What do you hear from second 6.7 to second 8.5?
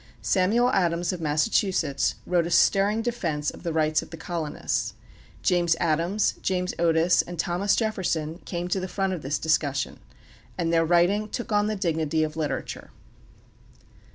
Otis, and Thomas Jefferson